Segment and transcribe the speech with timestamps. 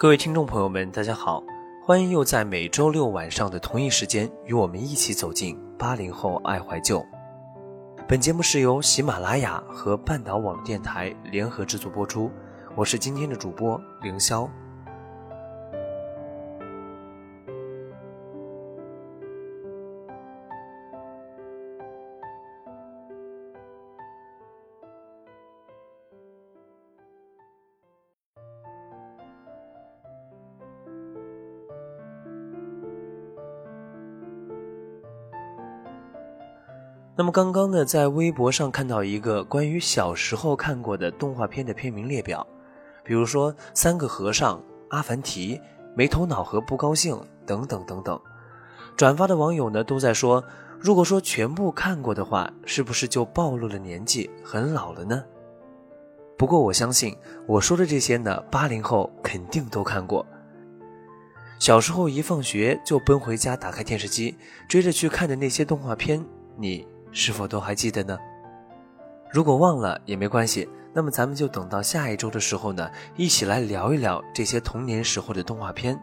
[0.00, 1.44] 各位听众朋友们，大家好，
[1.84, 7.04] 欢迎又在每周六晚上的同一时间与我们一起走进八零后爱怀旧。
[8.08, 12.30] 本节目是由喜马拉雅和半岛网电台联合制作播出，
[12.74, 14.48] 我是今天的主播凌霄。
[37.20, 42.46] 那么刚刚呢，在微博上看到一个关于小时候看过的动画片的片名列表，
[43.04, 44.56] 比如说《三个和尚》
[44.88, 45.56] 《阿凡提》
[45.94, 48.18] 《没头脑和不高兴》等等等等。
[48.96, 50.42] 转发的网友呢都在说，
[50.78, 55.22] 如果说全部看过的话，是不是就暴露了年纪，很老了呢？
[56.38, 57.14] 不过我相信
[57.46, 60.24] 我说的这些呢，八零后肯定都看过。
[61.58, 64.34] 小时候一放学就奔回家，打开电视机，
[64.66, 66.24] 追着去看的那些动画片，
[66.56, 66.88] 你。
[67.12, 68.18] 是否都还记得呢？
[69.32, 75.98] 如果忘了也没关系，那么咱们就等到下一周的时候呢，一起来聊一聊这些童年时候的动画片。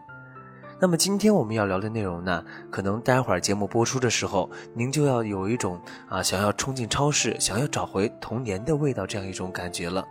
[0.80, 10.06] 那么今天我们要聊的内容呢，可能待会儿节目播出的时候，您就要有一种啊想要冲进超市，想要找回童年的味道这样一种感觉了。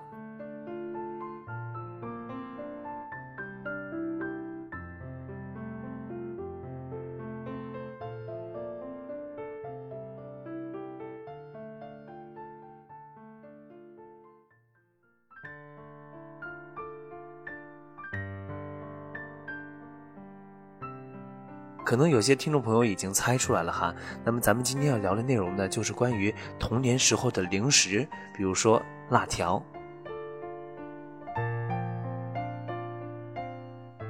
[21.88, 29.64] 可能有些听众朋友已经猜出来了哈，那么咱们今天要聊的内容呢，就是关于童年时候的零食，比如说辣条。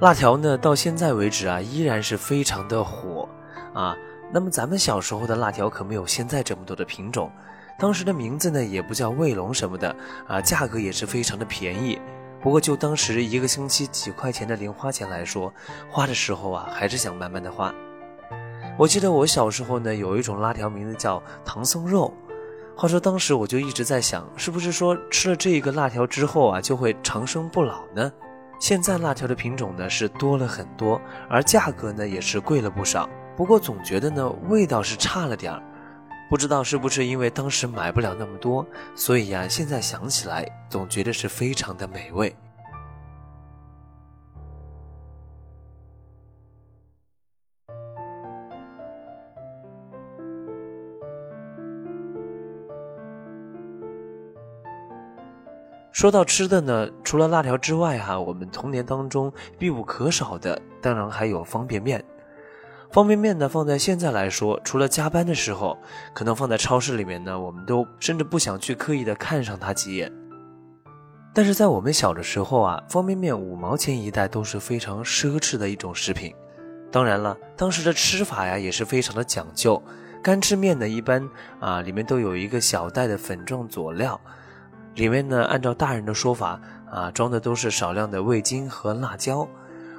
[0.01, 3.29] 辣条呢，到现在为止啊，依然是非常的火
[3.75, 3.95] 啊。
[4.33, 7.31] 那么咱们小时候的辣条可没有现在这么多的品种，
[7.77, 9.95] 当时的名字呢，也不叫卫龙什么的
[10.27, 12.01] 啊，价格也是非常的便宜。
[12.41, 15.51] 不过，就当时一个星期几块钱的零花钱来说，
[15.89, 17.73] 花的时候啊，还是想慢慢的花。
[18.77, 22.13] 我记得我小时候呢，有一种辣条名字叫唐僧肉。
[22.75, 28.11] 话说当时我就一直在想，是不是说吃了这个辣条之后啊，就会长生不老呢？
[28.59, 33.09] 现在辣条的品种呢是多了很多，而价格呢也是贵了不少。
[33.35, 35.61] 不过总觉得呢，味道是差了点儿。
[36.29, 38.65] 不知道是不是因为当时买不了那么多，
[38.95, 42.35] 所以呀，现在想起来总觉得是非常的美味。
[55.93, 62.03] 说到吃的呢，除了辣条之外哈，我们童年当中必不可少的，当然还有方便面。
[62.91, 65.77] 方便面呢，放在现在来说，除了加班的时候，
[66.13, 70.11] 可能放在超市里面呢，我们都甚至不想去刻意的看上它几眼。
[71.33, 76.33] 但是在我们小的时候啊，方便面五毛钱一袋都是非常奢侈的一种食品。
[76.89, 79.81] 当然了，当时的吃法呀也是非常的讲究。
[80.23, 84.19] 干吃面呢，一般啊里面都有一个小袋的粉状佐料，
[84.95, 86.59] 里面呢按照大人的说法
[86.89, 89.47] 啊，装的都是少量的味精和辣椒。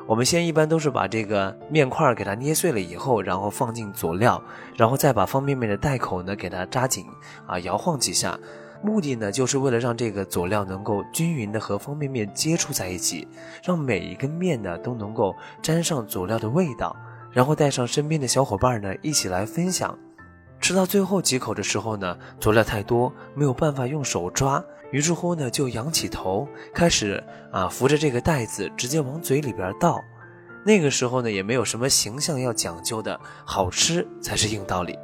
[0.08, 4.42] 我们先一般都是把这个面块给它捏碎了以后，然后放进佐料，
[4.74, 7.04] 然后再把方便面的袋口呢给它扎紧，
[7.46, 8.38] 啊，摇晃几下，
[8.82, 13.28] 目的呢就是为了让这个佐料能够均匀的和方便面接触在一起，
[13.62, 16.96] 让每一根面呢都能够沾上佐料的味道，
[17.30, 19.94] 然后带上身边的小伙伴呢一起来分享。
[20.58, 24.64] 吃到最后几口的时候呢，佐料太多，没有办法用手抓。
[24.90, 27.22] 于是乎呢，就仰起头，开始
[27.52, 30.02] 啊扶着这个袋子，直接往嘴里边倒。
[30.64, 34.98] 那个时候呢，也没有什么形象要讲究的，好吃才是硬道理。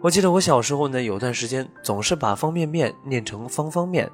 [0.00, 4.06] 我记得我小时候呢，有段时间总是把方便面念成方方面，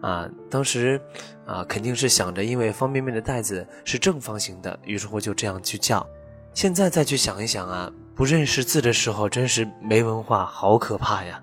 [0.00, 1.00] 啊，当时
[1.44, 6.06] 啊肯定是想着，因为方便面的袋子是正方形的，于是乎就这样去叫。
[6.54, 11.42] 现在再去想一想啊，不认识字的时候，真是没文化，好可怕呀！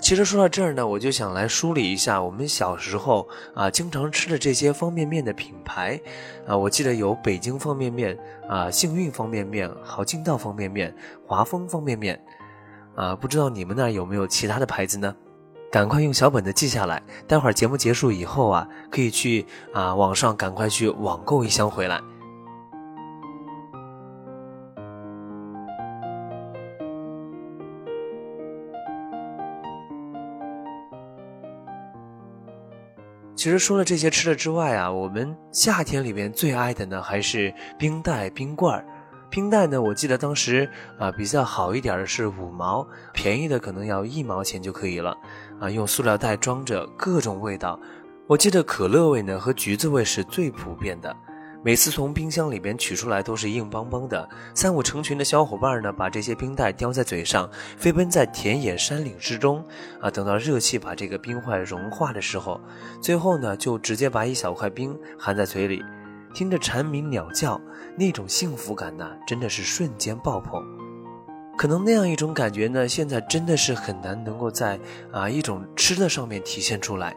[0.00, 6.00] 其实说到这儿呢，我就想来梳理一下我们小时候啊经常吃的这些方便面的品牌
[6.46, 10.96] 啊，我记得有北京方便面啊、幸运方便面、好劲道方便面、
[11.26, 12.18] 华丰方便面。
[12.98, 15.14] 啊，不知道你们那儿有没有其他的牌子呢？
[15.70, 22.00] 赶快用小本子记下来，待会儿节目结束以后啊，可以去啊网上赶快去网购一箱回来。
[33.36, 38.84] 其实说了这些吃的之外啊，我们夏天里面最爱的呢还是冰袋、冰棍儿。
[39.30, 45.16] 冰袋呢，我记得当时啊比较好一点的是五毛，便宜的可能要一毛钱就可以了。
[45.60, 47.78] 啊，用塑料袋装着各种味道。
[48.26, 51.14] 我记得可乐味呢和橘子味是最普遍的。
[51.64, 59.62] 每次从冰箱里边取出来都是硬邦邦的，三五成群的小伙伴呢，把这些冰袋叼在嘴上，飞奔在田野山岭之中。
[60.00, 62.60] 啊，等到热气把这个冰块融化的时候，
[63.02, 65.82] 最后呢，就直接把一小块冰含在嘴里，
[66.34, 67.60] 听着蝉鸣鸟叫，
[67.96, 70.62] 那种幸福感呢，真的是瞬间爆棚。
[71.56, 74.78] 可能那样一种感觉呢，现在真的是很难能够在
[75.10, 77.16] 啊一种吃的上面体现出来。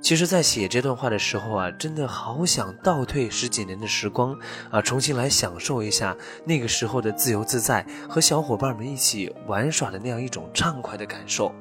[0.00, 4.36] 其实，在写这段话的时候啊，真的好想倒退十几年的时光
[4.70, 11.52] 啊，重新来享受一下那个时候的自由自在，和小伙伴们一起玩耍的那样一种畅快的感受。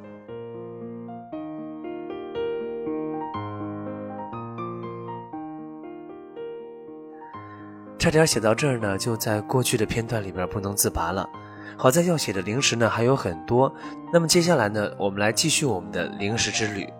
[8.01, 11.29] 差点写到这儿呢，就在过去的片段里边不能自拔了。
[11.77, 13.71] 好在要写的零食呢还有很多，
[14.11, 16.91] 那么接下来呢，我们来继续我们的零食之旅。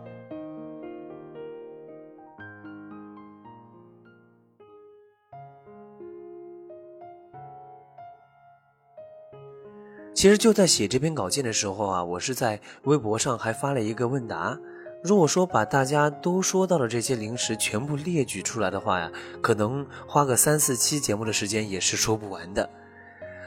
[10.13, 14.55] 其实就在写这篇稿件的时候啊，我是在微博上还发了一个问答。
[15.03, 19.11] 如果说把大家都说到的这些零食全部列举出来的话呀，
[19.41, 22.69] 可能花个三四期节目的时间也是说不完的。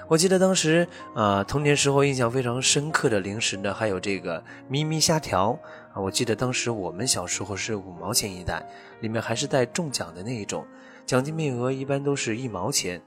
[0.09, 5.57] 我记得当时啊，童年时候印象非常深刻的零食呢，还有这个咪咪虾条
[5.93, 6.01] 啊。
[6.01, 8.63] 我记得当时我们小时候是五毛钱一袋，
[9.01, 10.67] 里面还是带中奖的那一种，
[11.07, 13.01] 奖金面额一般都是一毛钱。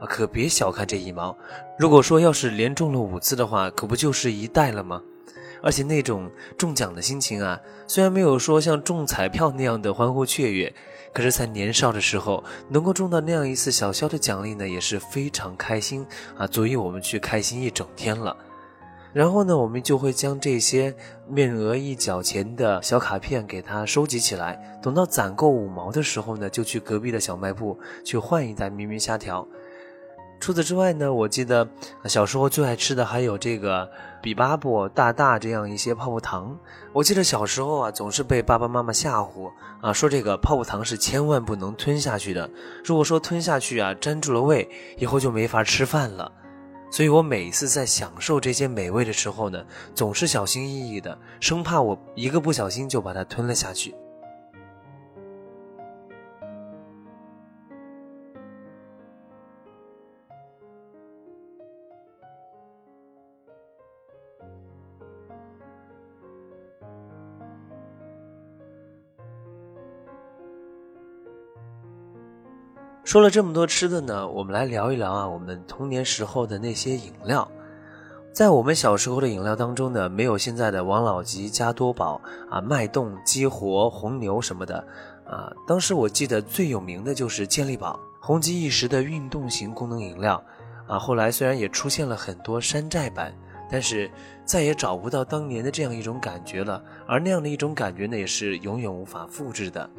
[0.00, 1.36] 啊，可别小看这一毛，
[1.78, 5.02] 如果说要是连中了五次的话，可不就是一袋了吗？
[5.62, 10.72] 而且那种中奖的心情啊，虽然没有说像中彩票那样的欢呼雀跃，
[11.12, 18.36] 可是，在年少的时候能够中到那样一次小小的奖励呢，也是非常开心啊，足以我们去开心一整天了。
[19.12, 20.94] 然后呢，我们就会将这些
[21.26, 29.44] 面额一角钱的小卡片给它收集起来，等到攒够五毛的时候呢，就去隔壁的小卖部去换一袋咪咪虾条。
[30.40, 31.68] 除此之外呢，我记得
[32.06, 33.88] 小时候最爱吃的还有这个
[34.22, 36.58] 比巴布、大大这样一些泡泡糖。
[36.94, 39.50] 我记得小时候啊，总是被爸爸妈妈吓唬
[39.82, 42.48] 啊，说这个泡泡糖是千万不能吞下去的。
[42.82, 44.66] 如果说吞下去啊，粘住了胃，
[44.96, 46.32] 以后就没法吃饭了。
[46.90, 49.62] 所以我每次在享受这些美味的时候呢，
[49.94, 53.94] 总是小心翼翼的，生怕我一个不小心就把它吞了下去。
[73.10, 77.50] 说了这么多吃的呢，我们来聊一聊啊，我们童年时候的那些饮料。
[78.32, 84.78] 在我们小时候的饮料当中呢，没有现在的王老吉、加多宝啊、脉动、激活、红牛什么的
[85.26, 85.52] 啊。
[85.66, 90.40] 当时我记得最有名的就是健力宝，红极一时的运动型功能饮料
[90.86, 90.96] 啊。
[90.96, 93.34] 后来虽然也出现了很多山寨版，
[93.68, 94.08] 但是
[94.44, 96.80] 再也找不到当年的这样一种感觉了。
[97.08, 99.90] 而那样的一种感觉呢，也是永远无法复制的。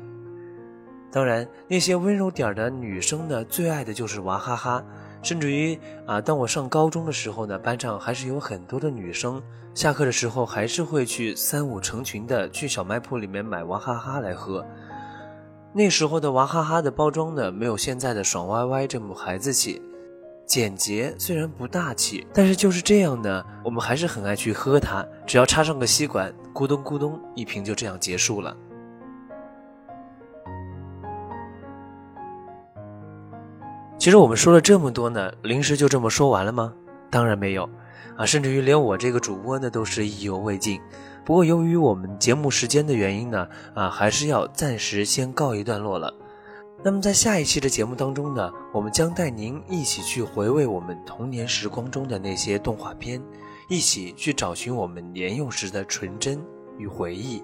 [1.12, 4.84] 当然，那些温柔点的女生呢，最爱的就是娃哈哈。
[5.22, 5.78] 甚至于
[6.08, 9.40] 啊，当我上高中的时候呢，班上还是有很多的女生，
[9.76, 14.66] 下课的时候还是会去三五成群的去小卖铺里面买娃哈哈来喝。
[15.74, 19.80] 那时候的娃哈哈的包装呢，没有现在的爽歪歪这么孩子气，
[20.46, 25.06] 简洁虽然不大气，但是就是这样呢，我们还是很爱去喝它。
[25.28, 28.58] 只要插上个吸管，咕咚咕咚，一瓶就这样结束了。
[34.02, 36.74] 其实我们说了这么多呢，零食就这么说完了吗？
[37.12, 37.70] 当然没有，
[38.18, 40.82] 啊，甚至于连我这个主播呢都是意犹未尽。
[41.24, 46.12] 不过由于我们节目时间的原因呢，啊，还是要暂时先告一段落了。
[46.84, 53.22] 那么在下一期的节目当中呢，我们将带您一起去回味我们童年时光中的那些动画片，
[53.70, 56.42] 一起去找寻我们年幼时的纯真
[56.80, 57.44] 与回忆。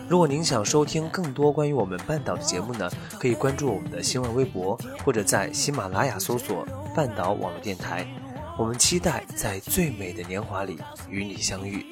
[0.11, 8.05] 如果您想收听更多关于我们半岛的节目呢，可以关注我们的新浪微博，或者在喜马拉雅搜索“半岛网络电台”。
[8.59, 10.77] 我们期待在最美的年华里
[11.07, 11.85] 与你相遇。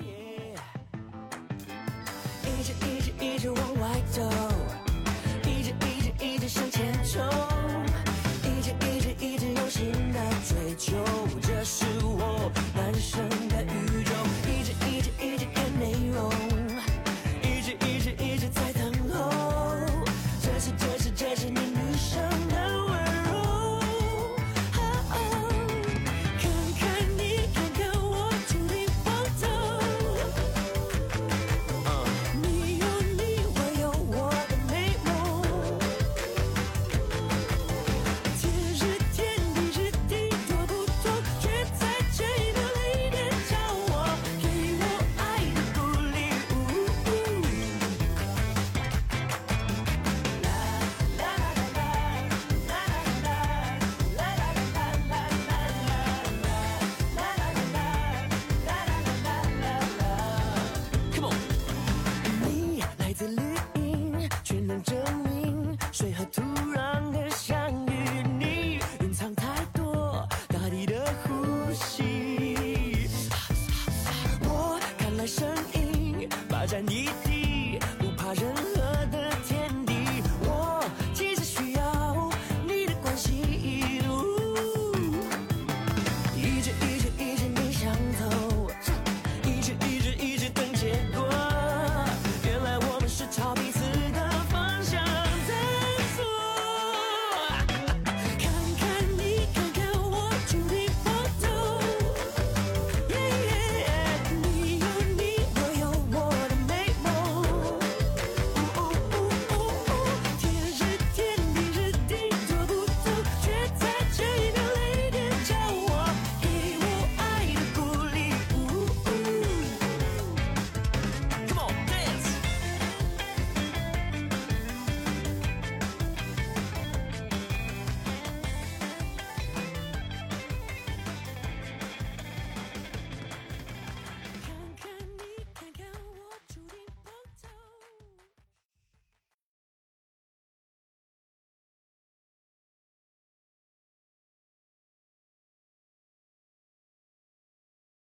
[2.43, 4.21] 一直一直一直往外走，
[5.45, 7.23] 一直一直一直向前冲，
[8.43, 10.91] 一直一直一直有新的追求，
[11.41, 13.48] 这是我男生。